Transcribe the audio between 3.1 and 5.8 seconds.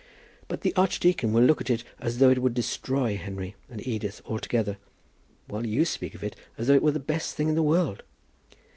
Henry and Edith altogether, while